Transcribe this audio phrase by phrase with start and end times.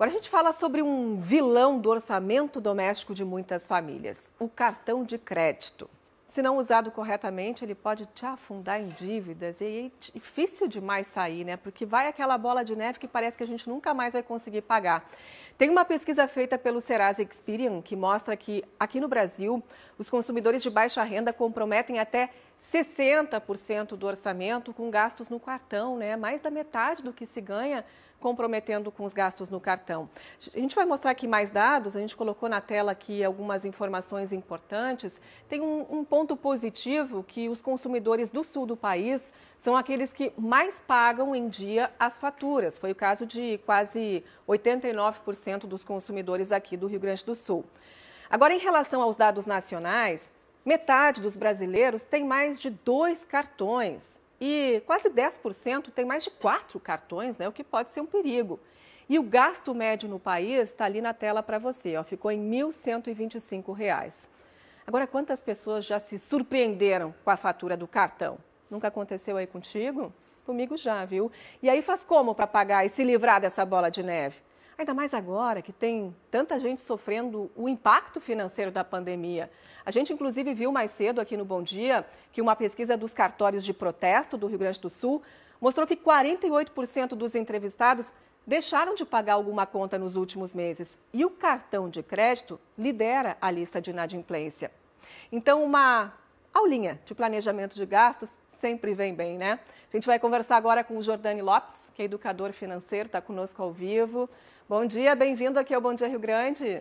[0.00, 5.04] Agora a gente fala sobre um vilão do orçamento doméstico de muitas famílias, o cartão
[5.04, 5.90] de crédito.
[6.26, 11.44] Se não usado corretamente, ele pode te afundar em dívidas e é difícil demais sair,
[11.44, 11.58] né?
[11.58, 14.62] Porque vai aquela bola de neve que parece que a gente nunca mais vai conseguir
[14.62, 15.06] pagar.
[15.58, 19.62] Tem uma pesquisa feita pelo Serasa Experian que mostra que aqui no Brasil,
[19.98, 22.30] os consumidores de baixa renda comprometem até
[22.72, 26.16] 60% do orçamento com gastos no cartão, né?
[26.16, 27.84] Mais da metade do que se ganha
[28.20, 30.08] comprometendo com os gastos no cartão.
[30.54, 34.32] A gente vai mostrar aqui mais dados, a gente colocou na tela aqui algumas informações
[34.32, 35.20] importantes.
[35.48, 40.32] Tem um, um ponto positivo que os consumidores do sul do país são aqueles que
[40.38, 42.78] mais pagam em dia as faturas.
[42.78, 47.64] Foi o caso de quase 89% dos consumidores aqui do Rio Grande do Sul.
[48.28, 50.30] Agora, em relação aos dados nacionais,
[50.64, 56.80] Metade dos brasileiros tem mais de dois cartões e quase 10% tem mais de quatro
[56.80, 58.58] cartões, né, o que pode ser um perigo.
[59.08, 62.48] E o gasto médio no país está ali na tela para você, ó, ficou em
[62.48, 64.28] R$ 1.125.
[64.86, 68.38] Agora, quantas pessoas já se surpreenderam com a fatura do cartão?
[68.70, 70.12] Nunca aconteceu aí contigo?
[70.46, 71.30] Comigo já, viu?
[71.62, 74.36] E aí faz como para pagar e se livrar dessa bola de neve?
[74.80, 79.50] Ainda mais agora que tem tanta gente sofrendo o impacto financeiro da pandemia.
[79.84, 83.62] A gente, inclusive, viu mais cedo aqui no Bom Dia que uma pesquisa dos cartórios
[83.62, 85.22] de protesto do Rio Grande do Sul
[85.60, 88.10] mostrou que 48% dos entrevistados
[88.46, 90.96] deixaram de pagar alguma conta nos últimos meses.
[91.12, 94.70] E o cartão de crédito lidera a lista de inadimplência.
[95.30, 96.14] Então, uma
[96.54, 99.60] aulinha de planejamento de gastos sempre vem bem, né?
[99.92, 103.62] A gente vai conversar agora com o Jordani Lopes, que é educador financeiro, está conosco
[103.62, 104.26] ao vivo.
[104.70, 106.80] Bom dia, bem-vindo aqui ao Bom Dia Rio Grande.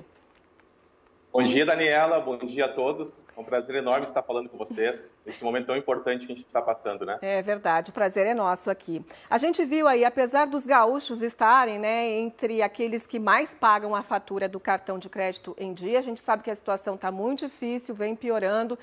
[1.34, 2.20] Bom dia, Daniela.
[2.20, 3.26] Bom dia a todos.
[3.36, 6.46] É um prazer enorme estar falando com vocês nesse momento tão importante que a gente
[6.46, 7.18] está passando, né?
[7.20, 9.04] É verdade, o prazer é nosso aqui.
[9.28, 14.04] A gente viu aí, apesar dos gaúchos estarem, né, entre aqueles que mais pagam a
[14.04, 17.48] fatura do cartão de crédito em dia, a gente sabe que a situação está muito
[17.48, 18.78] difícil, vem piorando.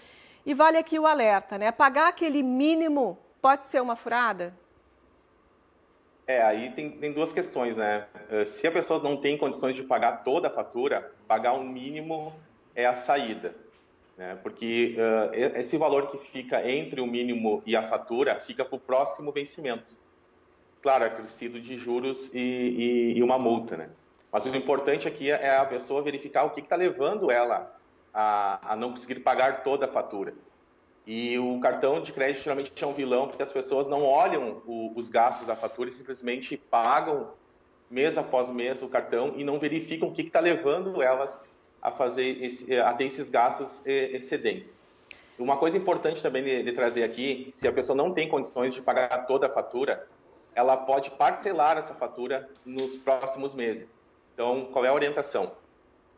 [0.44, 1.70] E vale aqui o alerta, né?
[1.70, 4.52] Pagar aquele mínimo pode ser uma furada?
[6.26, 8.06] É, aí tem, tem duas questões, né?
[8.30, 11.68] Eh, se a pessoa não tem condições de pagar toda a fatura, pagar o um
[11.68, 12.34] mínimo
[12.74, 13.54] é a saída.
[14.16, 14.36] Né?
[14.42, 18.80] Porque uh, esse valor que fica entre o mínimo e a fatura fica para o
[18.80, 19.96] próximo vencimento.
[20.82, 23.90] Claro, é acrescido de juros e, e, e, uma multa, né?
[24.32, 27.74] Mas o importante aqui é a pessoa verificar o que está levando ela
[28.12, 30.34] a, a não conseguir pagar toda a fatura.
[31.06, 34.92] E o cartão de crédito geralmente é um vilão porque as pessoas não olham o,
[34.96, 37.30] os gastos da fatura e simplesmente pagam
[37.88, 41.44] mês após mês o cartão e não verificam o que está levando elas
[41.80, 44.80] a fazer esse, a ter esses gastos excedentes.
[45.38, 48.82] Uma coisa importante também de, de, trazer aqui, se a pessoa não tem condições de
[48.82, 50.08] pagar toda a fatura,
[50.54, 54.02] ela pode parcelar essa fatura nos próximos meses.
[54.34, 55.52] Então, qual é a orientação?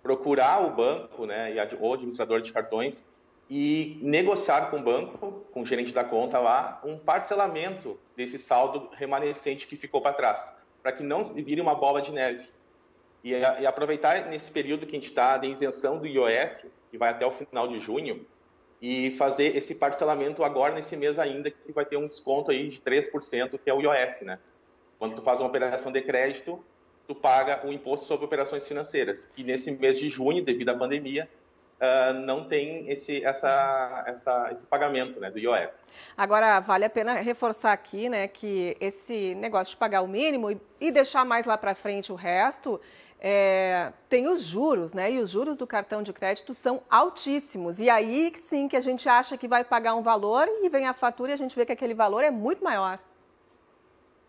[0.02, 3.08] Procurar o banco, né, e o administrador de cartões
[3.50, 8.90] e negociar com o banco, com o gerente da conta lá, um parcelamento desse saldo
[8.92, 12.48] remanescente que ficou para trás, para que não vire uma bola de neve.
[13.24, 17.10] E, e aproveitar nesse período que a gente está de isenção do IOF, que vai
[17.10, 18.26] até o final de junho,
[18.80, 22.80] e fazer esse parcelamento agora nesse mês ainda, que vai ter um desconto aí de
[22.80, 24.38] 3%, que é o IOF, né?
[24.98, 26.62] Quando tu faz uma operação de crédito,
[27.06, 29.30] tu paga o imposto sobre operações financeiras.
[29.36, 31.28] E nesse mês de junho, devido à pandemia,
[31.80, 35.78] uh, não tem esse, essa, essa, esse pagamento né, do IOF.
[36.16, 40.60] Agora, vale a pena reforçar aqui né, que esse negócio de pagar o mínimo e,
[40.80, 42.80] e deixar mais lá para frente o resto,
[43.20, 45.10] é, tem os juros, né?
[45.10, 47.80] E os juros do cartão de crédito são altíssimos.
[47.80, 50.94] E aí sim que a gente acha que vai pagar um valor e vem a
[50.94, 52.98] fatura e a gente vê que aquele valor é muito maior.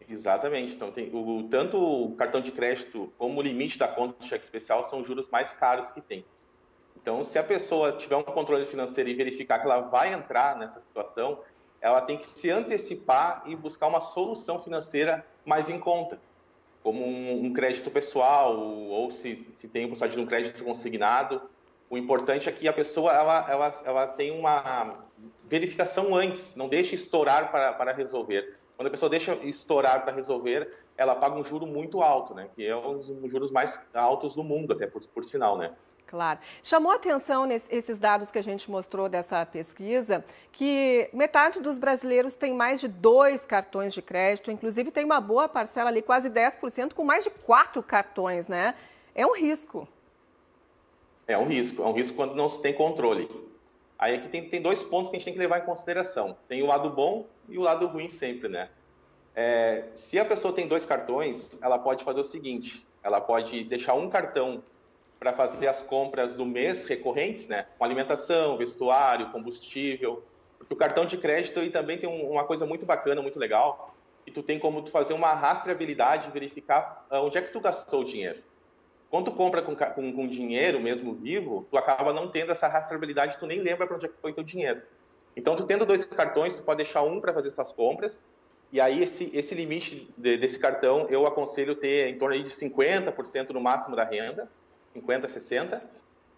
[0.09, 0.73] Exatamente.
[0.73, 4.43] Então, tem o, tanto o cartão de crédito como o limite da conta de cheque
[4.43, 6.25] especial são os juros mais caros que tem.
[7.01, 10.79] Então, se a pessoa tiver um controle financeiro e verificar que ela vai entrar nessa
[10.79, 11.39] situação,
[11.81, 16.19] ela tem que se antecipar e buscar uma solução financeira mais em conta,
[16.83, 21.41] como um, crédito pessoal ou se, se tem a possibilidade de um crédito consignado.
[21.89, 24.99] O importante é que a pessoa ela, ela, ela tem uma
[25.45, 28.57] verificação antes, não deixe estourar para, para resolver.
[28.75, 32.49] Quando a pessoa deixa estourar para resolver, ela paga um juro muito alto, né?
[32.55, 35.73] Que é um dos juros mais altos do mundo, até por, por sinal, né?
[36.09, 36.39] Claro.
[36.63, 42.51] Chamou atenção nesses dados que a gente mostrou dessa pesquisa que metade dos brasileiros tem
[42.51, 47.03] mais de dois cartões de crédito, inclusive tem uma boa parcela ali, quase 10%, com
[47.03, 48.73] mais de quatro cartões, né?
[49.13, 49.87] É um risco.
[51.27, 53.29] É um risco, é um risco quando não se tem controle.
[53.99, 56.35] Aí aqui tem, tem dois pontos que a gente tem que levar em consideração.
[56.47, 58.67] Tem o lado bom e o lado ruim sempre, né?
[59.35, 63.93] É, se a pessoa tem dois cartões, ela pode fazer o seguinte: ela pode deixar
[63.93, 64.63] um cartão
[65.19, 67.65] para fazer as compras do mês recorrentes, né?
[67.77, 70.23] Com alimentação, vestuário, combustível.
[70.57, 73.95] Porque o cartão de crédito aí também tem uma coisa muito bacana, muito legal,
[74.25, 78.01] e tu tem como tu fazer uma rastreabilidade, verificar ah, onde é que tu gastou
[78.01, 78.39] o dinheiro.
[79.09, 83.39] Quando tu compra com, com, com dinheiro mesmo vivo, tu acaba não tendo essa rastreabilidade,
[83.39, 84.81] tu nem lembra para onde é que foi teu dinheiro.
[85.35, 88.25] Então, tu tendo dois cartões, tu pode deixar um para fazer essas compras,
[88.71, 93.49] e aí esse, esse limite de, desse cartão eu aconselho ter em torno de 50%
[93.49, 94.47] no máximo da renda,
[94.93, 95.81] 50, 60.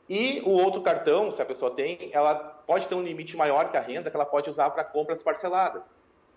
[0.09, 3.77] E o outro cartão, se a pessoa tem, ela pode ter um limite maior que
[3.77, 5.91] a renda que ela pode usar para compras parceladas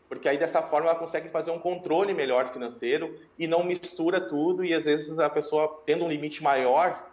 [0.09, 4.65] porque aí dessa forma ela consegue fazer um controle melhor financeiro e não mistura tudo
[4.65, 7.09] e às vezes a pessoa tendo um limite maior,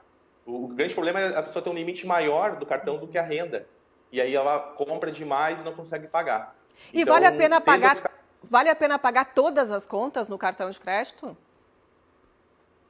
[0.45, 3.23] o grande problema é a pessoa ter um limite maior do cartão do que a
[3.23, 3.67] renda.
[4.11, 6.55] E aí ela compra demais e não consegue pagar.
[6.93, 8.03] E então, vale a pena pagar esse...
[8.43, 11.35] vale a pena pagar todas as contas no cartão de crédito?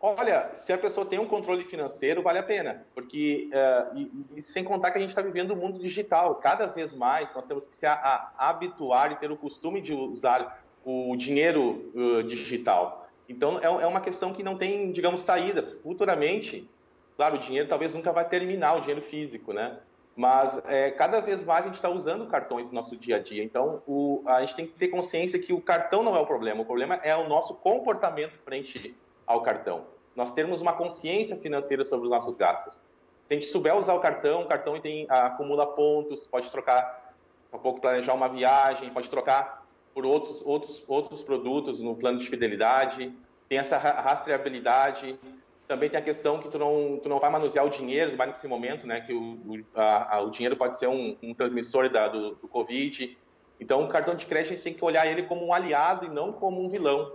[0.03, 4.41] Olha, se a pessoa tem um controle financeiro, vale a pena, porque uh, e, e,
[4.41, 6.35] sem contar que a gente está vivendo o um mundo digital.
[6.35, 9.93] Cada vez mais nós temos que se a, a, habituar e ter o costume de
[9.93, 13.07] usar o dinheiro uh, digital.
[13.29, 15.61] Então é, é, uma questão que não tem, digamos, saída.
[15.61, 16.67] Futuramente,
[17.15, 19.77] claro, o dinheiro talvez nunca vai terminar, o dinheiro físico, né?
[20.15, 23.43] Mas é, cada vez mais a gente está usando cartões no nosso dia a dia.
[23.43, 26.63] Então o, a gente tem que ter consciência que o cartão não é o problema.
[26.63, 28.95] O problema é o nosso comportamento frente
[29.25, 29.85] ao cartão.
[30.15, 32.75] Nós termos uma consciência financeira sobre os nossos gastos.
[32.75, 32.83] Se
[33.29, 37.13] a gente souber usar o cartão, o cartão tem, acumula pontos, pode trocar,
[37.53, 42.27] um pouco planejar uma viagem, pode trocar por outros, outros, outros produtos no plano de
[42.27, 43.13] fidelidade,
[43.47, 45.19] tem essa rastreabilidade,
[45.67, 48.47] também tem a questão que tu não, tu não vai manusear o dinheiro, vai nesse
[48.47, 52.35] momento, né, que o, o, a, o dinheiro pode ser um, um transmissor da, do,
[52.35, 53.17] do Covid.
[53.59, 56.09] Então, o cartão de crédito a gente tem que olhar ele como um aliado e
[56.09, 57.13] não como um vilão.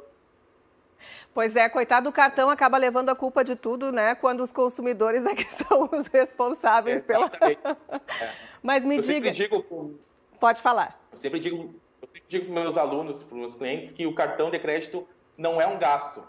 [1.33, 4.15] Pois é, coitado do cartão acaba levando a culpa de tudo, né?
[4.15, 7.27] Quando os consumidores é que são os responsáveis pela.
[7.27, 8.33] É.
[8.63, 9.31] Mas me eu diga.
[9.31, 9.99] Digo,
[10.39, 11.01] Pode falar.
[11.11, 14.15] Eu sempre digo, eu sempre digo para meus alunos, para os meus clientes, que o
[14.15, 15.07] cartão de crédito
[15.37, 16.23] não é um gasto.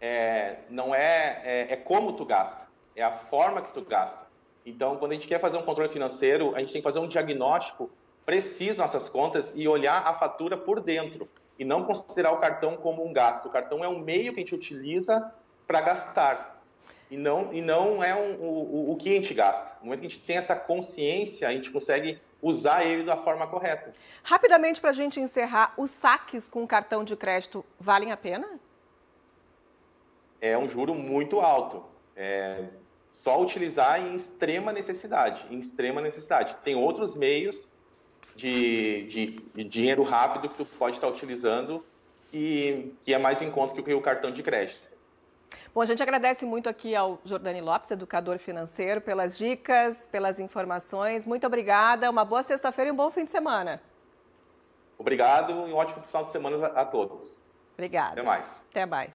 [0.00, 4.26] É, não é, é, é como tu gasta, é a forma que tu gasta.
[4.64, 7.08] Então, quando a gente quer fazer um controle financeiro, a gente tem que fazer um
[7.08, 7.90] diagnóstico
[8.24, 11.28] preciso nessas contas e olhar a fatura por dentro
[11.60, 13.46] e não considerar o cartão como um gasto.
[13.46, 15.30] O cartão é um meio que a gente utiliza
[15.66, 16.58] para gastar
[17.10, 19.76] e não, e não é um, o, o que a gente gasta.
[19.80, 23.46] No momento que a gente tem essa consciência, a gente consegue usar ele da forma
[23.46, 23.92] correta.
[24.22, 28.48] Rapidamente, para a gente encerrar, os saques com cartão de crédito valem a pena?
[30.40, 31.84] É um juro muito alto.
[32.16, 32.64] É
[33.10, 35.46] só utilizar em extrema necessidade.
[35.50, 36.56] Em extrema necessidade.
[36.64, 37.74] Tem outros meios
[38.34, 41.84] de, de, de dinheiro rápido que tu pode estar utilizando
[42.32, 44.88] e que é mais em conta que o cartão de crédito.
[45.72, 51.24] Bom, a gente agradece muito aqui ao Jordani Lopes, educador financeiro, pelas dicas, pelas informações.
[51.24, 53.80] Muito obrigada, uma boa sexta-feira e um bom fim de semana.
[54.98, 57.40] Obrigado e um ótimo final de semana a todos.
[57.74, 58.12] Obrigada.
[58.12, 58.64] Até mais.
[58.70, 59.08] Até mais.